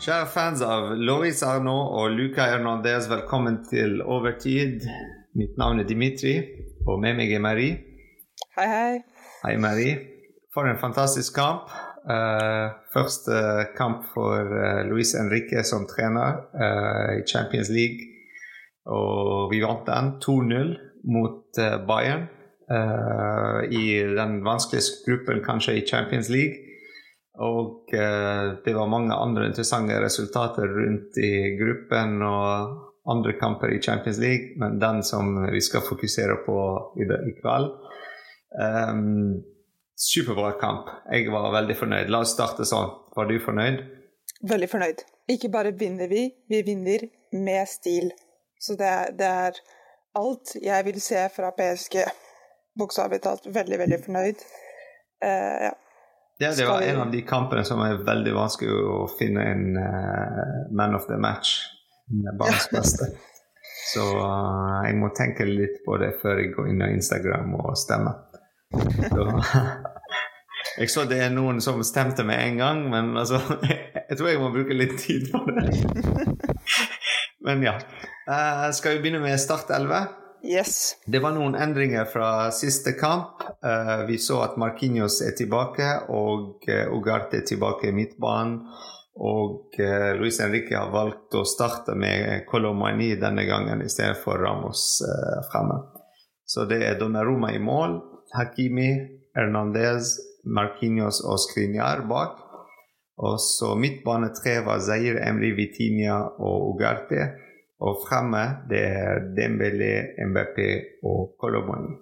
Kjære 0.00 0.28
fans 0.32 0.62
av 0.64 0.94
Lois 0.96 1.42
Arnaud 1.44 1.90
og 1.92 2.14
Luca 2.16 2.46
Hernandez, 2.48 3.04
velkommen 3.10 3.58
til 3.68 3.98
Overtid. 4.00 4.86
Mitt 5.36 5.58
navn 5.60 5.82
er 5.82 5.84
Dimitri, 5.84 6.38
og 6.88 7.02
med 7.02 7.18
meg 7.18 7.34
er 7.36 7.42
Marie. 7.44 7.74
Hei, 8.56 8.64
hei. 8.70 8.94
Hei, 9.42 9.58
Marie. 9.60 9.98
For 10.56 10.64
en 10.70 10.80
fantastisk 10.80 11.36
kamp. 11.36 11.68
Uh, 12.08 12.72
første 12.94 13.42
kamp 13.76 14.06
for 14.14 14.48
uh, 14.48 14.80
Luis 14.88 15.12
Henrique 15.18 15.60
som 15.68 15.84
trener 15.90 16.40
uh, 16.48 17.12
i 17.18 17.26
Champions 17.28 17.68
League. 17.68 18.08
Og 18.88 19.52
vi 19.52 19.60
vant 19.60 19.84
den 19.84 20.14
2-0 20.24 20.72
mot 21.12 21.60
Bayern 21.88 22.24
i 23.68 23.84
den 24.16 24.40
vanskeligste 24.46 25.02
gruppen 25.04 25.44
kanskje 25.44 25.76
i 25.76 25.86
Champions 25.86 26.30
League. 26.32 26.69
Og 27.40 27.94
eh, 27.96 28.46
det 28.64 28.74
var 28.76 28.90
mange 28.92 29.16
andre 29.16 29.48
interessante 29.48 29.96
resultater 30.02 30.68
rundt 30.68 31.16
i 31.20 31.56
gruppen 31.56 32.18
og 32.26 32.76
andre 33.10 33.32
kamper 33.40 33.72
i 33.72 33.80
Champions 33.82 34.18
League, 34.20 34.58
men 34.60 34.78
den 34.78 35.00
som 35.02 35.32
vi 35.52 35.60
skal 35.64 35.80
fokusere 35.86 36.36
på 36.44 36.58
i, 37.00 37.06
det, 37.08 37.16
i 37.30 37.32
kveld 37.40 37.70
um, 38.90 39.42
Superbra 40.00 40.52
kamp. 40.60 40.88
Jeg 41.12 41.28
var 41.32 41.50
veldig 41.52 41.76
fornøyd. 41.76 42.08
La 42.12 42.22
oss 42.24 42.32
starte 42.32 42.64
sånn. 42.64 42.88
Var 43.16 43.26
du 43.28 43.34
fornøyd? 43.44 43.82
Veldig 44.48 44.68
fornøyd. 44.72 45.02
Ikke 45.28 45.50
bare 45.52 45.74
vinner 45.76 46.08
vi, 46.08 46.22
vi 46.48 46.62
vinner 46.64 47.04
med 47.36 47.68
stil. 47.68 48.08
Så 48.60 48.78
det, 48.80 48.92
det 49.20 49.28
er 49.28 49.60
alt 50.16 50.54
jeg 50.56 50.86
vil 50.88 51.02
se 51.04 51.26
fra 51.34 51.52
PSG. 51.56 52.00
Bokstavelig 52.80 53.20
talt 53.26 53.44
veldig, 53.52 53.80
veldig 53.82 54.00
fornøyd. 54.06 54.48
Uh, 55.20 55.68
ja. 55.68 55.74
Ja, 56.40 56.54
det 56.56 56.66
var 56.66 56.80
en 56.80 57.00
av 57.00 57.10
de 57.12 57.20
kampene 57.28 57.64
som 57.68 57.82
er 57.84 57.98
veldig 58.00 58.32
vanskelig 58.32 58.72
å 58.72 59.00
finne 59.18 59.42
en 59.44 59.74
uh, 59.76 60.70
man 60.72 60.96
of 60.96 61.04
the 61.10 61.18
match. 61.20 61.58
Barns 62.40 62.70
beste. 62.72 63.10
Så 63.92 64.06
uh, 64.16 64.80
jeg 64.86 64.96
må 64.96 65.10
tenke 65.16 65.44
litt 65.44 65.82
på 65.84 65.98
det 66.00 66.14
før 66.22 66.40
jeg 66.40 66.54
går 66.54 66.70
inn 66.70 66.80
på 66.80 66.88
Instagram 66.94 67.52
og 67.58 67.76
stemmer. 67.76 68.22
Så, 68.72 69.26
jeg 70.80 70.92
så 70.94 71.04
det 71.10 71.20
er 71.26 71.34
noen 71.34 71.60
som 71.60 71.82
stemte 71.84 72.24
med 72.24 72.40
en 72.40 72.62
gang, 72.62 72.82
men 72.88 73.12
altså 73.20 73.42
Jeg 74.10 74.16
tror 74.16 74.32
jeg 74.32 74.40
må 74.40 74.48
bruke 74.54 74.74
litt 74.74 74.96
tid 74.98 75.28
på 75.30 75.44
det. 75.46 75.68
Men 77.46 77.62
ja. 77.62 77.76
Uh, 78.26 78.66
skal 78.74 78.96
vi 78.96 79.04
begynne 79.04 79.20
med 79.22 79.38
Start 79.40 79.70
11? 79.70 80.19
Yes. 80.44 80.96
Det 81.06 81.20
var 81.20 81.34
noen 81.36 81.54
endringer 81.54 82.06
fra 82.08 82.50
siste 82.54 82.94
kamp. 82.96 83.42
Uh, 83.64 84.06
vi 84.08 84.18
så 84.18 84.40
at 84.44 84.56
Marquinhos 84.60 85.20
er 85.24 85.34
tilbake, 85.36 85.88
og 86.08 86.64
uh, 86.68 86.94
Ugarte 86.96 87.42
er 87.42 87.46
tilbake 87.48 87.90
i 87.90 87.94
midtbanen. 87.96 88.62
Og 89.20 89.76
uh, 89.76 90.10
Luis 90.16 90.40
Henrique 90.40 90.76
har 90.76 90.92
valgt 90.94 91.36
å 91.36 91.44
starte 91.44 91.96
med 91.98 92.46
Colomani 92.48 93.12
denne 93.20 93.44
gangen 93.48 93.84
i 93.84 93.90
stedet 93.92 94.16
for 94.22 94.40
Ramos 94.40 95.02
uh, 95.04 95.40
fremme. 95.52 95.76
Så 96.48 96.64
det 96.70 96.80
er 96.86 96.98
Donnarumma 96.98 97.52
i 97.54 97.60
mål, 97.62 98.00
Hakimi, 98.34 98.90
Hernandez, 99.36 100.16
Marquinhos 100.44 101.20
og 101.20 101.38
Skriniar 101.44 102.06
bak. 102.10 102.40
Og 103.20 103.36
så 103.44 103.74
midtbane 103.76 104.32
tre 104.32 104.56
var 104.64 104.80
Zaire 104.80 105.20
Emri 105.28 105.52
Vitinia 105.52 106.16
og 106.40 106.72
Ugarte. 106.72 107.28
Og 107.80 108.02
fremme 108.04 108.42
det 108.68 108.80
er 108.84 109.22
Dembélé, 109.36 109.92
Mbappé 110.28 110.68
og 111.08 111.34
Colomani. 111.40 111.96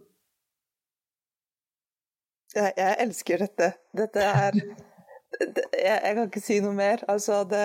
Jeg, 2.55 2.97
elsker 2.99 3.45
dette. 3.45 3.73
Dette 3.95 4.25
er 4.25 4.57
jeg, 4.57 6.01
jeg, 6.05 6.15
kan 6.17 6.25
ikke 6.25 6.43
si 6.43 6.59
noe 6.65 6.75
mer. 6.75 7.05
Altså, 7.09 7.45
det, 7.47 7.63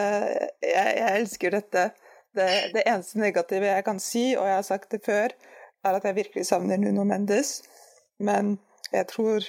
jeg, 0.62 0.94
jeg, 1.00 1.22
elsker 1.22 1.56
dette. 1.56 1.88
Det, 2.36 2.48
det, 2.76 2.84
eneste 2.86 3.22
negative 3.22 3.72
jeg 3.72 3.86
kan 3.86 4.02
si, 4.02 4.24
og 4.38 4.48
jeg 4.48 4.56
har 4.60 4.68
sagt 4.68 4.92
det 4.92 5.02
før, 5.06 5.34
er 5.84 5.98
at 5.98 6.06
jeg 6.06 6.16
virkelig 6.16 6.46
savner 6.50 6.78
Nuno 6.82 7.06
Mendes. 7.08 7.62
Men 8.20 8.58
jeg 8.94 9.08
tror 9.10 9.48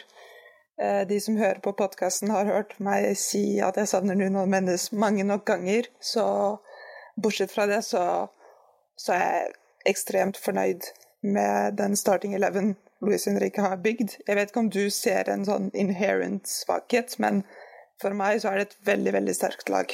eh, 0.81 1.03
de 1.09 1.21
som 1.21 1.37
hører 1.37 1.61
på 1.65 1.75
podkasten, 1.77 2.33
har 2.33 2.49
hørt 2.49 2.79
meg 2.81 3.11
si 3.21 3.59
at 3.65 3.77
jeg 3.81 3.91
savner 3.93 4.17
Nuno 4.17 4.47
Mendes 4.47 4.93
mange 4.93 5.27
nok 5.27 5.45
ganger. 5.53 5.91
Så 6.01 6.25
bortsett 7.21 7.53
fra 7.53 7.67
det, 7.69 7.83
så 7.85 8.05
så 9.01 9.17
er 9.17 9.25
jeg 9.25 9.53
ekstremt 9.95 10.41
fornøyd 10.41 10.89
med 11.25 11.77
den 11.79 11.97
starting 11.97 12.35
eleven 12.35 12.75
Luis 13.05 13.27
Henrique 13.29 13.63
har 13.63 13.77
bygd. 13.85 14.17
Jeg 14.29 14.37
vet 14.37 14.51
ikke 14.51 14.65
om 14.65 14.73
du 14.73 14.89
ser 14.93 15.29
en 15.29 15.45
sånn 15.45 15.71
inherent 15.77 16.49
svakhet, 16.49 17.19
men 17.21 17.43
for 18.01 18.17
meg 18.17 18.41
så 18.43 18.53
er 18.53 18.61
det 18.61 18.67
et 18.69 18.81
veldig, 18.89 19.13
veldig 19.19 19.37
sterkt 19.37 19.73
lag. 19.73 19.93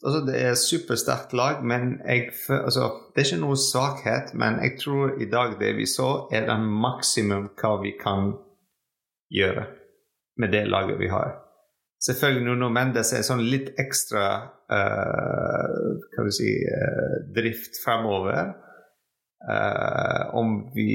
Altså, 0.00 0.20
det 0.24 0.36
er 0.38 0.54
et 0.54 0.60
supersterkt 0.62 1.34
lag, 1.36 1.60
men 1.64 1.98
jeg, 2.06 2.30
altså, 2.48 2.86
det 3.12 3.20
er 3.20 3.28
ikke 3.28 3.42
noe 3.42 3.58
svakhet. 3.60 4.32
Men 4.32 4.56
jeg 4.64 4.78
tror 4.80 5.18
i 5.20 5.28
dag 5.28 5.58
det 5.60 5.74
vi 5.76 5.86
så, 5.90 6.08
er 6.32 6.46
den 6.48 6.64
maksimum 6.80 7.50
hva 7.60 7.74
vi 7.82 7.92
kan 8.00 8.32
gjøre 9.30 9.66
med 10.40 10.54
det 10.56 10.64
laget 10.72 10.96
vi 11.02 11.10
har. 11.12 11.36
Selvfølgelig 12.00 12.46
Nuno 12.46 12.70
Mendes 12.72 13.12
er 13.12 13.24
sånn 13.26 13.42
litt 13.44 13.74
ekstra 13.80 14.26
uh, 14.72 15.80
kan 16.14 16.28
du 16.28 16.32
si, 16.32 16.48
uh, 16.64 17.16
drift 17.36 17.76
fremover. 17.82 18.54
Uh, 19.40 20.32
om 20.36 20.70
vi 20.72 20.94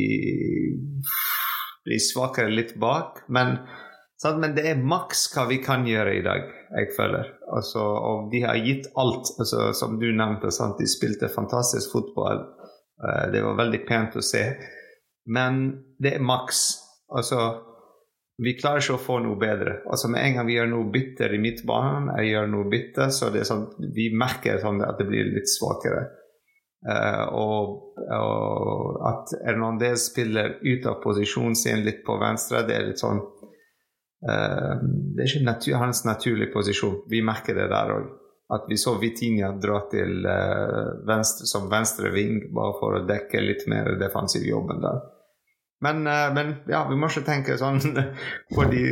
blir 1.85 2.01
svakere 2.01 2.49
litt 2.49 2.73
bak. 2.81 3.21
Men, 3.29 3.59
sant? 4.21 4.41
men 4.41 4.57
det 4.57 4.65
er 4.71 4.81
maks 4.81 5.27
hva 5.35 5.45
vi 5.51 5.59
kan 5.61 5.85
gjøre 5.85 6.17
i 6.17 6.25
dag, 6.25 6.49
jeg 6.73 6.89
føler. 6.97 7.29
Altså, 7.53 7.85
og 7.85 8.33
de 8.33 8.41
har 8.47 8.57
gitt 8.65 8.89
alt, 8.97 9.29
altså, 9.37 9.69
som 9.77 9.99
du 10.01 10.07
nevnte. 10.09 10.49
Sant? 10.53 10.81
De 10.81 10.89
spilte 10.89 11.29
fantastisk 11.29 11.93
fotball. 11.93 12.41
det 13.29 13.43
var 13.45 13.61
veldig 13.61 13.83
pent 13.85 14.17
å 14.17 14.25
se. 14.25 14.41
Men 15.29 15.67
det 16.01 16.17
er 16.17 16.25
maks. 16.33 16.65
Altså 17.13 17.41
vi 18.37 18.51
klarer 18.59 18.83
ikke 18.83 18.97
å 18.97 18.99
få 18.99 19.21
noe 19.23 19.39
bedre. 19.39 19.77
Altså 19.87 20.09
Med 20.11 20.25
en 20.25 20.37
gang 20.37 20.47
vi 20.49 20.57
gjør 20.57 20.67
noe 20.73 20.89
bitter 20.91 21.33
i 21.35 21.39
midtbanen, 21.39 22.11
jeg 22.19 22.33
gjør 22.33 22.49
noe 22.51 22.67
bitter, 22.71 23.13
så 23.15 23.29
det 23.31 23.45
er 23.45 23.47
sånn, 23.47 23.69
vi 23.95 24.09
merker 24.11 24.59
sånn 24.63 24.81
at 24.83 24.99
det 24.99 25.07
blir 25.07 25.29
litt 25.31 25.51
svakere. 25.51 26.03
Uh, 26.85 27.23
og, 27.33 27.69
og, 28.13 28.99
at 29.07 29.31
Hernandez 29.47 30.09
spiller 30.11 30.59
ut 30.61 30.83
av 30.85 30.99
posisjonen 31.01 31.55
sin 31.57 31.81
litt 31.87 32.03
på 32.05 32.19
venstre, 32.21 32.61
det 32.67 32.75
er 32.75 32.83
litt 32.91 33.01
sånn 33.01 33.23
uh, 33.23 34.75
Det 34.83 35.23
er 35.23 35.31
ikke 35.31 35.47
natur, 35.47 35.79
hans 35.81 36.03
naturlige 36.05 36.51
posisjon. 36.53 36.99
Vi 37.09 37.23
merker 37.25 37.57
det 37.57 37.71
der 37.71 37.95
òg. 37.95 38.11
At 38.53 38.67
vi 38.69 38.77
så 38.77 38.99
Vitinha 39.01 39.55
dra 39.57 39.79
til 39.89 40.27
uh, 40.27 40.91
venstre, 41.07 41.47
som 41.49 41.71
venstre 41.71 42.11
ving 42.13 42.43
bare 42.53 42.77
for 42.83 42.99
å 42.99 43.05
dekke 43.07 43.41
litt 43.41 43.65
mer 43.71 43.95
defensiv 43.97 44.45
jobben 44.45 44.83
der. 44.83 45.01
Men, 45.83 46.07
eh, 46.07 46.33
men, 46.33 46.53
ja, 46.71 46.85
vi 46.89 46.97
må 46.99 47.09
ikke 47.11 47.25
tenke 47.27 47.57
sånn 47.59 47.81
på 48.55 48.67
de 48.71 48.85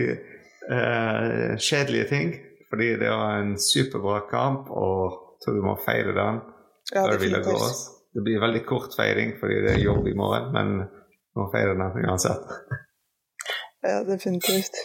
uh, 0.70 1.54
kjedelige 1.58 2.10
ting. 2.12 2.34
Fordi 2.74 2.90
det 2.98 3.10
var 3.12 3.38
en 3.38 3.54
superbra 3.62 4.24
kamp, 4.32 4.72
og 4.74 5.38
tror 5.44 5.60
vi 5.60 5.66
må 5.66 5.76
feire 5.86 6.16
den 6.18 6.40
ja, 6.94 7.06
det, 7.08 7.30
legger. 7.30 7.68
Det 8.14 8.22
blir 8.26 8.42
veldig 8.42 8.64
kort 8.66 8.96
feiring 8.98 9.36
fordi 9.40 9.60
det 9.66 9.76
er 9.76 9.84
jobb 9.84 10.08
i 10.10 10.16
morgen, 10.18 10.50
men 10.54 10.74
vi 10.82 11.42
må 11.42 11.48
feire 11.54 11.76
den 11.78 12.08
uansett. 12.08 12.56
ja, 13.86 14.00
definitivt. 14.08 14.78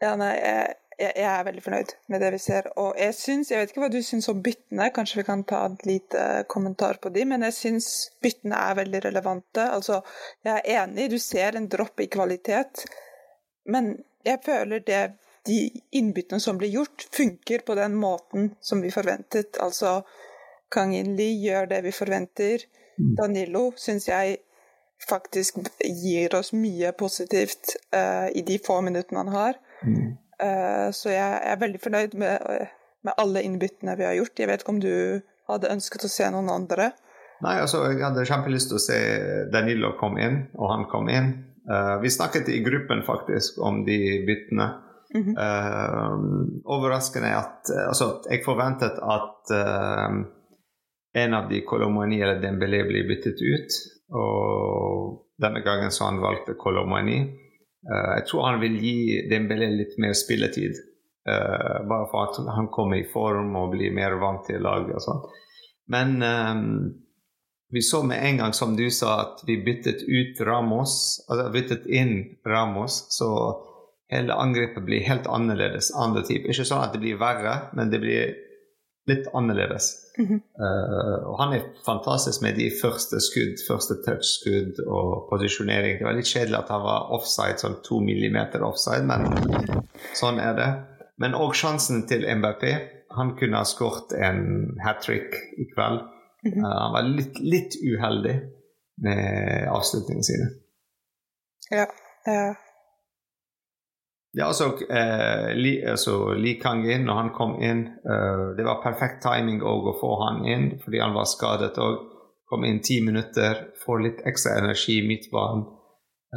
Ja, 0.00 0.14
nei, 0.16 0.32
jeg, 0.40 0.79
jeg, 1.00 1.12
jeg, 1.16 1.26
er 1.30 1.46
veldig 1.46 1.62
fornøyd 1.64 1.94
med 2.12 2.22
det 2.22 2.30
vi 2.34 2.40
ser. 2.42 2.68
Og 2.80 2.98
jeg 3.00 3.16
syns, 3.16 3.50
jeg 3.50 3.60
vet 3.60 3.72
ikke 3.72 3.82
hva 3.84 3.90
du 3.92 4.00
syns 4.04 4.28
om 4.32 4.42
byttene, 4.44 4.90
kanskje 4.94 5.20
vi 5.20 5.26
kan 5.28 5.44
ta 5.48 5.62
en 5.68 5.78
lite 5.88 6.26
kommentar 6.52 7.00
på 7.02 7.12
de, 7.14 7.24
men 7.28 7.46
jeg 7.48 7.56
syns 7.56 7.88
byttene 8.22 8.60
er 8.70 8.78
veldig 8.82 9.02
relevante. 9.08 9.64
Altså, 9.64 10.00
jeg 10.46 10.60
er 10.60 10.84
enig, 10.84 11.10
du 11.12 11.18
ser 11.22 11.58
en 11.58 11.68
dropp 11.72 12.04
i 12.04 12.10
kvalitet, 12.12 12.84
men 13.70 13.94
jeg 14.26 14.42
føler 14.44 14.84
det 14.86 15.02
de 15.48 15.60
innbyttene 15.96 16.40
som 16.40 16.58
blir 16.60 16.72
gjort, 16.74 17.08
funker 17.16 17.64
på 17.66 17.74
den 17.78 17.96
måten 17.96 18.52
som 18.60 18.82
vi 18.84 18.92
forventet. 18.92 19.56
Altså, 19.60 20.02
Kang 20.70 20.92
In-li 20.94 21.32
gjør 21.46 21.66
det 21.70 21.80
vi 21.86 21.92
forventer. 21.96 22.66
Mm. 23.00 23.14
Danilo 23.18 23.70
syns 23.80 24.08
jeg 24.10 24.36
faktisk 25.08 25.62
gir 25.80 26.34
oss 26.36 26.52
mye 26.52 26.92
positivt 26.92 27.76
uh, 27.96 28.28
i 28.36 28.42
de 28.46 28.58
få 28.60 28.80
minuttene 28.84 29.24
han 29.24 29.32
har. 29.32 29.60
Mm. 29.82 30.18
Eh, 30.40 30.88
så 30.96 31.12
jeg 31.12 31.42
er 31.52 31.60
veldig 31.60 31.80
fornøyd 31.82 32.16
med, 32.20 32.66
med 33.06 33.20
alle 33.20 33.44
innbyttene 33.44 33.96
vi 33.98 34.08
har 34.08 34.16
gjort. 34.18 34.38
Jeg 34.40 34.50
vet 34.50 34.64
ikke 34.64 34.74
om 34.74 34.82
du 34.82 34.94
hadde 35.50 35.72
ønsket 35.74 36.06
å 36.06 36.12
se 36.12 36.28
noen 36.32 36.50
andre? 36.52 36.92
Nei, 37.44 37.56
altså 37.62 37.82
jeg 37.88 38.02
hadde 38.04 38.26
kjempelyst 38.28 38.70
til 38.70 38.76
å 38.76 38.84
se 38.84 38.98
Danilo 39.52 39.94
komme 40.00 40.24
inn, 40.26 40.42
og 40.60 40.72
han 40.74 40.84
kom 40.92 41.08
inn. 41.12 41.32
Uh, 41.70 41.96
vi 42.02 42.10
snakket 42.12 42.50
i 42.52 42.60
gruppen 42.64 43.02
faktisk 43.06 43.60
om 43.64 43.84
de 43.86 43.98
byttene. 44.28 44.68
Mm 45.10 45.22
-hmm. 45.22 45.34
uh, 45.42 46.18
overraskende 46.64 47.30
at 47.34 47.70
Altså, 47.88 48.22
jeg 48.30 48.44
forventet 48.44 49.00
at 49.02 49.50
uh, 49.50 50.10
en 51.12 51.34
av 51.34 51.48
de 51.48 51.60
Kolomani 51.60 52.22
eller 52.22 52.40
Dembélé 52.40 52.84
blir 52.86 53.08
byttet 53.08 53.40
ut. 53.42 53.70
Og 54.14 55.26
denne 55.42 55.60
gangen 55.60 55.90
så 55.90 56.04
han 56.04 56.20
valgte 56.20 56.54
Kolomani. 56.54 57.20
Uh, 57.86 58.12
jeg 58.18 58.28
tror 58.28 58.46
han 58.48 58.62
vil 58.62 58.76
gi 58.82 58.96
Dembélé 59.30 59.70
litt 59.72 59.98
mer 60.02 60.16
spilletid 60.18 60.86
Uh, 61.28 61.86
bare 61.88 62.06
for 62.08 62.30
at 62.30 62.54
han 62.56 62.70
kommer 62.72 62.96
i 62.96 63.04
form 63.12 63.52
og 63.60 63.74
blir 63.74 63.92
mer 63.92 64.14
vant 64.22 64.40
til 64.48 64.62
laget 64.64 64.94
og 64.96 65.02
sånn. 65.04 65.18
Men 65.92 66.14
um, 66.24 66.62
vi 67.70 67.82
så 67.84 68.00
med 68.02 68.24
en 68.24 68.40
gang, 68.40 68.54
som 68.56 68.72
du 68.76 68.86
sa, 68.90 69.18
at 69.26 69.42
vi 69.46 69.58
byttet 69.60 70.00
ut 70.08 70.40
Ramos, 70.46 70.94
altså 71.28 71.50
byttet 71.52 71.84
inn 71.86 72.14
Ramos, 72.46 73.02
så 73.12 73.28
hele 74.10 74.34
angrepet 74.34 74.82
blir 74.86 75.04
helt 75.06 75.28
annerledes. 75.30 75.92
Andre 75.94 76.24
type. 76.26 76.48
Ikke 76.48 76.66
sånn 76.66 76.86
at 76.86 76.96
det 76.96 77.02
blir 77.04 77.20
verre, 77.20 77.68
men 77.76 77.92
det 77.92 78.00
blir 78.02 78.32
litt 79.06 79.26
annerledes. 79.34 79.96
Mm 80.18 80.26
-hmm. 80.28 80.40
uh, 80.64 81.28
og 81.30 81.38
han 81.42 81.52
er 81.52 81.62
fantastisk 81.84 82.42
med 82.42 82.54
de 82.56 82.70
første 82.82 83.20
skudd, 83.20 83.56
første 83.68 83.94
touch-skudd 84.06 84.80
og 84.86 85.26
posisjonering. 85.30 85.98
Det 85.98 86.06
var 86.06 86.16
litt 86.18 86.32
kjedelig 86.34 86.58
at 86.58 86.68
han 86.68 86.82
var 86.82 87.10
offside, 87.16 87.58
sånn 87.58 87.80
to 87.84 88.00
millimeter 88.00 88.62
offside, 88.62 89.04
men 89.06 89.26
sånn 90.14 90.40
er 90.40 90.54
det. 90.56 90.70
Men 91.18 91.34
òg 91.34 91.54
sjansen 91.54 92.06
til 92.08 92.26
MBP. 92.36 92.64
Han 93.16 93.36
kunne 93.38 93.56
ha 93.56 93.64
skåret 93.64 94.12
en 94.12 94.40
hat 94.84 95.02
trick 95.02 95.34
i 95.58 95.66
kveld. 95.74 96.00
Mm 96.44 96.52
-hmm. 96.52 96.64
uh, 96.64 96.78
han 96.82 96.92
var 96.92 97.02
litt, 97.02 97.38
litt, 97.38 97.72
uheldig 97.92 98.40
med 98.96 99.68
avslutningene 99.68 100.24
sine. 100.24 100.46
Ja. 101.70 101.86
ja. 102.26 102.54
Ja, 104.32 104.46
altså, 104.46 104.64
eh, 104.90 105.54
Li, 105.58 105.72
altså 105.82 106.34
Li 106.38 106.54
Kangin, 106.60 107.02
når 107.06 107.16
han 107.18 107.30
kom 107.34 107.56
inn 107.58 107.80
eh, 107.86 108.42
Det 108.56 108.62
var 108.62 108.82
perfekt 108.84 109.24
timing 109.24 109.58
å 109.66 109.94
få 109.98 110.10
han 110.22 110.44
inn, 110.46 110.68
fordi 110.84 111.00
han 111.02 111.16
var 111.16 111.26
skadet 111.26 111.78
òg. 111.82 111.96
Kom 112.50 112.64
inn 112.66 112.78
ti 112.82 113.00
minutter, 113.02 113.72
får 113.84 114.04
litt 114.04 114.22
ekstra 114.26 114.56
energi 114.58 115.00
i 115.00 115.06
midtbanen. 115.06 115.64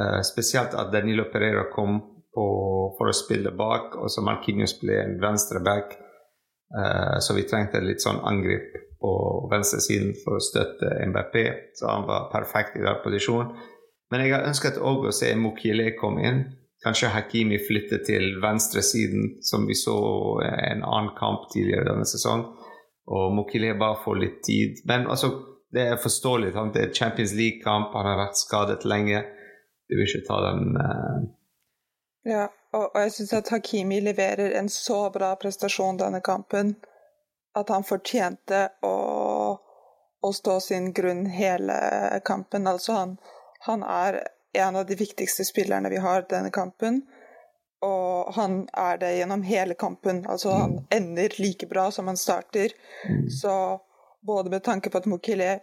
Eh, 0.00 0.20
spesielt 0.26 0.74
at 0.74 0.90
Danilo 0.92 1.28
Pereira 1.30 1.68
kom 1.74 2.00
på, 2.34 2.46
for 2.98 3.10
å 3.10 3.14
spille 3.14 3.54
bak, 3.54 3.94
og 3.98 4.10
så 4.10 4.22
Markinius 4.26 4.74
ble 4.80 4.98
en 4.98 5.14
venstreback. 5.22 5.94
Eh, 6.74 7.18
så 7.22 7.34
vi 7.38 7.46
trengte 7.46 7.82
litt 7.82 8.02
sånn 8.02 8.18
angrep 8.26 8.74
på 8.98 9.12
venstresiden 9.52 10.14
for 10.24 10.38
å 10.38 10.42
støtte 10.42 10.90
MBP. 11.06 11.38
Så 11.78 11.90
han 11.92 12.08
var 12.10 12.30
perfekt 12.32 12.78
i 12.78 12.82
den 12.82 13.00
posisjonen. 13.04 13.54
Men 14.10 14.22
jeg 14.24 14.34
har 14.34 14.46
ønsket 14.48 14.82
òg 14.82 15.06
å 15.08 15.14
se 15.14 15.30
Mokile 15.38 15.92
komme 15.98 16.26
inn. 16.26 16.44
Kanskje 16.84 17.08
Hakimi 17.14 17.58
flytter 17.64 18.02
til 18.04 18.36
venstresiden, 18.42 19.38
som 19.42 19.66
vi 19.66 19.74
så 19.78 19.96
en 20.44 20.84
annen 20.84 21.14
kamp 21.16 21.48
tidligere 21.52 21.88
denne 21.88 22.04
sesongen. 22.08 22.50
Og 23.08 23.32
Mokile 23.36 23.74
bare 23.80 24.00
får 24.04 24.20
litt 24.20 24.42
tid. 24.44 24.82
Men 24.88 25.06
altså, 25.08 25.30
det 25.72 25.86
er 25.88 26.02
forståelig. 26.02 26.52
Det 26.74 26.82
er 26.82 26.92
Champions 26.92 27.32
League-kamp, 27.32 27.96
han 27.96 28.10
har 28.10 28.20
vært 28.20 28.40
skadet 28.40 28.84
lenge. 28.84 29.24
Du 29.88 29.96
vil 29.96 30.08
ikke 30.08 30.26
ta 30.28 30.40
den 30.44 30.76
uh... 30.76 31.24
Ja, 32.24 32.46
og, 32.72 32.86
og 32.94 33.00
jeg 33.02 33.12
syns 33.16 33.34
at 33.36 33.50
Hakimi 33.52 34.00
leverer 34.00 34.54
en 34.58 34.68
så 34.72 35.08
bra 35.12 35.34
prestasjon 35.40 36.00
denne 36.00 36.22
kampen 36.24 36.76
at 37.54 37.70
han 37.70 37.84
fortjente 37.86 38.62
å, 38.82 38.94
å 40.24 40.30
stå 40.32 40.60
sin 40.60 40.92
grunn 40.96 41.26
hele 41.30 41.76
kampen. 42.24 42.66
Altså, 42.66 42.96
han, 42.96 43.16
han 43.68 43.84
er 43.86 44.20
en 44.54 44.76
av 44.76 44.86
de 44.86 44.94
viktigste 44.94 45.44
spillerne 45.44 45.90
vi 45.90 46.00
har 46.02 46.26
denne 46.30 46.50
kampen. 46.50 47.02
Og 47.84 48.34
han 48.34 48.62
er 48.72 48.98
det 48.98 49.16
gjennom 49.18 49.42
hele 49.44 49.74
kampen. 49.74 50.22
Altså 50.26 50.54
han 50.56 50.78
ender 50.94 51.34
like 51.38 51.66
bra 51.66 51.90
som 51.92 52.06
han 52.08 52.16
starter. 52.16 52.72
Så 53.40 53.80
både 54.26 54.50
med 54.50 54.62
tanke 54.64 54.90
på 54.90 54.98
at 54.98 55.06
Mokile 55.06 55.60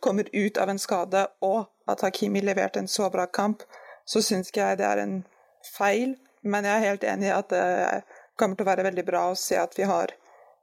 kommer 0.00 0.28
ut 0.32 0.58
av 0.58 0.68
en 0.68 0.78
skade, 0.78 1.26
og 1.40 1.64
at 1.88 2.00
Hakimi 2.00 2.40
leverte 2.40 2.78
en 2.78 2.88
så 2.88 3.10
bra 3.10 3.26
kamp, 3.26 3.62
så 4.04 4.22
syns 4.22 4.52
jeg 4.56 4.78
det 4.78 4.84
er 4.84 5.02
en 5.02 5.22
feil. 5.78 6.16
Men 6.42 6.64
jeg 6.64 6.76
er 6.76 6.88
helt 6.90 7.04
enig 7.04 7.30
i 7.30 7.34
at 7.34 7.48
det 7.50 8.02
kommer 8.38 8.56
til 8.56 8.66
å 8.66 8.70
være 8.70 8.84
veldig 8.90 9.04
bra 9.06 9.28
å 9.30 9.38
se 9.38 9.56
at 9.58 9.74
vi 9.78 9.88
har 9.88 10.12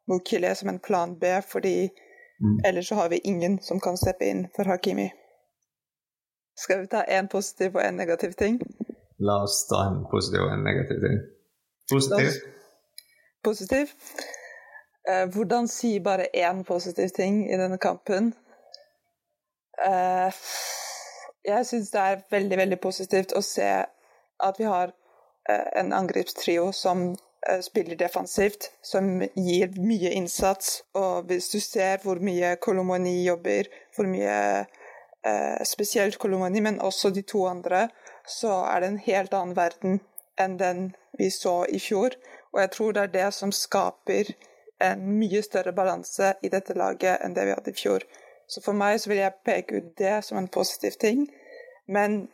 Mokile 0.08 0.54
som 0.56 0.70
en 0.70 0.80
plan 0.80 1.18
B, 1.20 1.34
fordi 1.42 1.90
mm. 1.90 2.60
ellers 2.66 2.90
så 2.90 2.96
har 2.96 3.10
vi 3.10 3.24
ingen 3.24 3.58
som 3.62 3.82
kan 3.82 3.98
steppe 3.98 4.30
inn 4.30 4.46
for 4.56 4.70
Hakimi. 4.70 5.10
Skal 6.56 6.82
vi 6.82 6.88
ta 6.88 7.04
én 7.04 7.28
positiv 7.28 7.76
og 7.76 7.84
én 7.84 7.98
negativ 8.00 8.34
ting? 8.40 8.60
La 9.20 9.42
oss 9.44 9.66
ta 9.68 9.86
en 9.90 10.06
positiv 10.12 10.46
og 10.46 10.54
en 10.54 10.64
negativ 10.64 11.02
ting. 11.04 11.20
Positiv? 11.92 12.32
Positiv? 13.44 13.92
Eh, 15.10 15.26
hvordan 15.34 15.68
si 15.68 16.00
bare 16.00 16.28
én 16.34 16.64
positiv 16.64 17.10
ting 17.16 17.44
i 17.54 17.58
denne 17.58 17.78
kampen? 17.78 18.34
Eh, 19.86 20.34
jeg 21.46 21.66
syns 21.66 21.92
det 21.92 22.02
er 22.02 22.24
veldig, 22.32 22.58
veldig 22.58 22.80
positivt 22.82 23.36
å 23.36 23.44
se 23.46 23.68
at 24.44 24.60
vi 24.60 24.66
har 24.66 24.94
eh, 25.50 25.68
en 25.82 25.94
angrepstrio 25.94 26.72
som 26.72 27.12
eh, 27.12 27.62
spiller 27.62 28.00
defensivt, 28.00 28.72
som 28.82 29.22
gir 29.36 29.76
mye 29.78 30.16
innsats. 30.16 30.82
Og 30.96 31.28
hvis 31.30 31.52
du 31.54 31.60
ser 31.60 32.02
hvor 32.04 32.20
mye 32.24 32.56
Kolomoni 32.56 33.22
jobber, 33.28 33.70
hvor 33.96 34.10
mye 34.10 34.40
eh, 34.62 34.82
spesielt 35.66 36.20
Kolomani, 36.22 36.62
men 36.62 36.82
også 36.82 37.10
de 37.10 37.24
to 37.26 37.48
andre, 37.50 37.88
så 38.28 38.60
er 38.70 38.82
det 38.82 38.90
en 38.92 39.00
helt 39.08 39.34
annen 39.34 39.56
verden 39.58 40.00
enn 40.42 40.58
den 40.60 40.84
vi 41.18 41.30
så 41.34 41.64
i 41.66 41.80
fjor. 41.80 42.14
Og 42.54 42.62
jeg 42.62 42.72
tror 42.76 42.94
det 42.94 43.02
er 43.04 43.14
det 43.14 43.30
som 43.34 43.54
skaper 43.56 44.30
en 44.84 45.02
mye 45.20 45.42
større 45.44 45.74
balanse 45.74 46.34
i 46.44 46.52
dette 46.52 46.76
laget 46.78 47.24
enn 47.24 47.36
det 47.36 47.48
vi 47.48 47.56
hadde 47.56 47.74
i 47.74 47.80
fjor. 47.80 48.06
Så 48.48 48.62
for 48.62 48.78
meg 48.78 49.00
så 49.02 49.10
vil 49.10 49.24
jeg 49.24 49.42
peke 49.46 49.80
ut 49.80 49.94
det 49.98 50.18
som 50.28 50.38
en 50.38 50.52
positiv 50.52 50.98
ting. 51.02 51.26
Men 51.88 52.26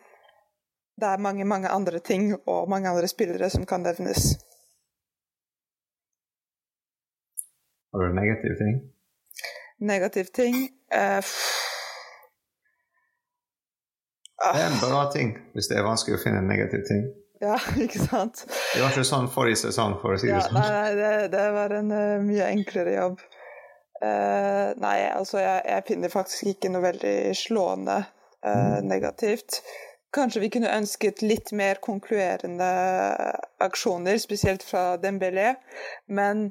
det 1.00 1.08
er 1.08 1.24
mange, 1.24 1.46
mange 1.46 1.70
andre 1.70 2.00
ting 2.00 2.34
og 2.46 2.70
mange 2.70 2.90
andre 2.90 3.08
spillere 3.08 3.50
som 3.50 3.66
kan 3.66 3.86
nevnes. 3.86 4.36
Har 7.92 8.00
du 8.00 8.08
en 8.08 8.16
negativ 8.16 8.56
ting? 8.60 8.76
Negativ 9.80 10.26
ting? 10.36 10.56
Eh, 10.94 11.24
det 14.42 14.62
er 14.62 14.70
en 14.70 14.80
bra 14.82 15.02
ting 15.14 15.36
hvis 15.56 15.70
det 15.72 15.80
er 15.80 15.86
vanskelig 15.88 16.20
å 16.20 16.24
finne 16.24 16.42
en 16.42 16.50
negativ 16.50 16.86
ting. 16.88 17.04
Ja, 17.42 17.58
ikke 17.86 18.00
sant? 18.00 18.46
Det 18.46 18.82
var 18.84 18.94
ikke 18.94 19.06
sånn 19.08 19.30
forrige 19.34 19.64
sesong, 19.64 19.98
for 20.02 20.16
å 20.16 20.22
si 20.22 20.30
det 20.30 20.38
ja, 20.38 20.48
sånn. 20.48 20.60
Nei, 20.62 20.96
det, 20.98 21.14
det 21.34 21.46
var 21.56 21.74
en 21.78 21.94
uh, 21.94 22.18
mye 22.26 22.50
enklere 22.54 22.96
jobb. 22.98 23.22
Uh, 24.02 24.74
nei, 24.82 24.98
altså 25.14 25.42
jeg, 25.42 25.62
jeg, 25.68 25.86
finner 25.90 26.14
faktisk 26.14 26.52
ikke 26.56 26.72
noe 26.74 26.86
veldig 26.86 27.16
slående 27.38 28.00
uh, 28.02 28.50
mm. 28.50 28.90
negativt. 28.90 29.62
Kanskje 30.14 30.44
vi 30.44 30.52
kunne 30.54 30.74
ønsket 30.76 31.22
litt 31.24 31.54
mer 31.56 31.80
konkluerende 31.82 32.72
aksjoner, 33.64 34.18
spesielt 34.22 34.66
fra 34.66 34.98
Dembélé, 35.02 35.54
men 36.12 36.50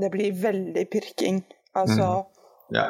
det 0.00 0.10
blir 0.12 0.34
veldig 0.40 0.84
pirking. 0.90 1.44
Altså 1.78 2.08
mm. 2.08 2.76
ja. 2.76 2.88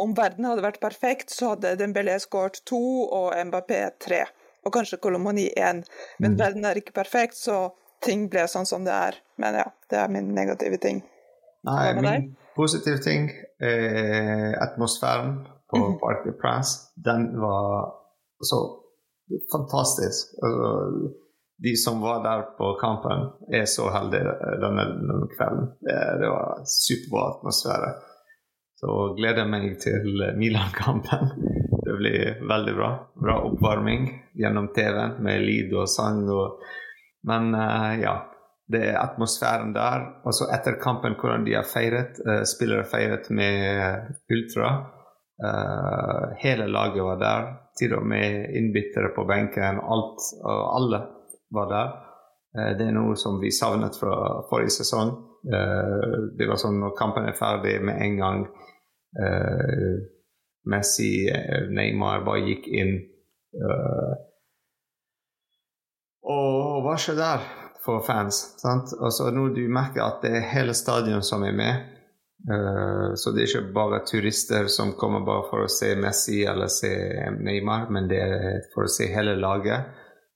Om 0.00 0.14
verden 0.16 0.48
hadde 0.48 0.64
vært 0.64 0.80
perfekt, 0.82 1.32
så 1.34 1.54
hadde 1.54 1.76
Dembélé 1.80 2.16
skåret 2.22 2.62
to 2.68 2.80
og 3.04 3.34
Mbappé 3.48 3.82
tre. 4.00 4.24
Og 4.64 4.72
kanskje 4.74 5.00
Kolomoni 5.00 5.48
én. 5.56 5.84
Men 6.18 6.34
mm. 6.34 6.40
verden 6.40 6.66
er 6.68 6.80
ikke 6.80 6.96
perfekt, 6.96 7.38
så 7.40 7.70
ting 8.04 8.28
ble 8.32 8.46
sånn 8.48 8.68
som 8.68 8.84
det 8.86 8.96
er. 8.96 9.20
Men 9.40 9.60
ja, 9.60 9.68
det 9.92 10.00
er 10.00 10.12
min 10.12 10.32
negative 10.36 10.80
ting. 10.82 11.02
Nei, 11.68 11.86
min 12.00 12.28
positive 12.56 13.00
ting 13.04 13.28
er 13.60 14.56
atmosfæren 14.64 15.40
på 15.70 15.80
mm. 15.80 15.96
Parc 16.02 16.24
de 16.24 16.36
Prince. 16.40 16.92
Den 16.96 17.30
var 17.40 17.92
så 18.40 18.60
fantastisk. 19.52 20.32
Altså, 20.42 20.70
de 21.60 21.76
som 21.76 22.00
var 22.00 22.22
der 22.24 22.46
på 22.56 22.72
kampen, 22.80 23.26
er 23.52 23.66
så 23.68 23.90
heldige 23.92 24.32
denne, 24.62 24.86
denne 24.96 25.28
kvelden. 25.36 25.66
Det, 25.84 25.98
det 26.22 26.30
var 26.32 26.62
superbra 26.64 27.26
atmosfære. 27.34 27.90
Så 28.80 29.14
gleder 29.16 29.44
jeg 29.44 29.52
meg 29.52 29.72
til 29.82 30.22
Milan-kampen. 30.40 31.32
Det 31.84 31.96
blir 31.98 32.38
veldig 32.48 32.74
bra. 32.78 32.90
Bra 33.20 33.34
oppvarming 33.50 34.06
gjennom 34.40 34.70
TV-en 34.72 35.18
med 35.24 35.44
lyd 35.44 35.74
og 35.76 35.88
sang. 35.92 36.22
Og... 36.32 36.62
Men 37.28 37.52
uh, 37.52 37.92
ja, 38.00 38.14
det 38.72 38.86
er 38.88 39.02
atmosfæren 39.02 39.74
der. 39.76 40.06
Og 40.24 40.32
så 40.36 40.48
etter 40.56 40.80
kampen, 40.80 41.18
hvordan 41.20 41.44
de 41.44 41.58
har 41.58 41.68
feiret. 41.68 42.22
Uh, 42.24 42.40
spillere 42.48 42.88
feiret 42.88 43.28
med 43.36 44.16
ultra. 44.32 44.72
Uh, 45.44 46.32
hele 46.40 46.70
laget 46.72 47.04
var 47.04 47.20
der. 47.20 47.50
Til 47.76 47.98
og 47.98 48.08
med 48.08 48.48
innbyttere 48.56 49.12
på 49.12 49.28
benken. 49.28 49.82
Alt, 49.84 50.24
og 50.40 50.64
alle 50.78 51.04
var 51.52 51.68
der. 51.74 51.92
Det 52.50 52.86
er 52.86 52.94
noe 52.96 53.14
som 53.18 53.38
vi 53.38 53.52
savnet 53.54 53.94
fra 54.00 54.14
forrige 54.50 54.80
sesong. 54.80 55.12
det 55.42 56.48
var 56.50 56.58
sånn 56.58 56.80
når 56.82 56.96
kampen 56.98 57.28
er 57.30 57.36
ferdig 57.38 57.76
med 57.86 58.02
en 58.02 58.16
gang 58.18 58.40
Uh, 59.10 59.98
Messi, 60.70 61.26
Neymar 61.70 62.24
bare 62.24 62.44
gikk 62.46 62.66
inn. 62.68 62.98
Og 66.30 66.82
var 66.84 67.00
ikke 67.00 67.16
der 67.18 67.46
for 67.84 68.04
fans. 68.06 68.42
Sant? 68.60 68.92
så 68.92 69.30
nå 69.34 69.48
du 69.56 69.64
merker 69.72 70.04
at 70.04 70.20
det 70.22 70.34
er 70.36 70.50
hele 70.52 70.76
stadion 70.76 71.24
som 71.26 71.46
er 71.48 71.56
med. 71.56 71.88
Så 73.16 73.32
det 73.32 73.42
er 73.42 73.48
ikke 73.48 73.72
bare 73.74 74.02
turister 74.08 74.68
som 74.72 74.92
kommer 75.00 75.24
bare 75.24 75.48
for 75.48 75.64
å 75.64 75.72
se 75.72 75.94
Messi 75.96 76.42
eller 76.48 76.70
se 76.72 76.92
Neymar, 77.40 77.88
men 77.92 78.06
det 78.12 78.20
er 78.20 78.62
for 78.74 78.84
å 78.84 78.92
se 78.92 79.08
hele 79.10 79.34
laget. 79.40 79.88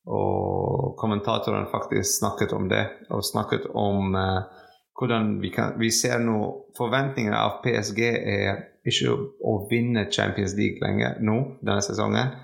Og 0.05 0.97
kommentatoren 1.01 1.67
faktisk 1.73 2.19
snakket 2.19 2.53
om 2.53 2.69
det, 2.69 2.85
og 3.11 3.25
snakket 3.25 3.71
om 3.73 4.15
uh, 4.15 4.45
hvordan 4.99 5.39
vi 5.41 5.51
kan 5.51 5.79
Vi 5.81 5.91
ser 5.91 6.19
nå 6.21 6.39
Forventningene 6.77 7.39
av 7.39 7.61
PSG 7.65 8.01
er 8.05 8.59
ikke 8.85 9.15
å 9.41 9.55
vinne 9.71 10.11
Champions 10.13 10.57
League 10.59 10.83
lenger 10.83 11.21
nå 11.25 11.37
denne 11.63 11.81
sesongen, 11.83 12.35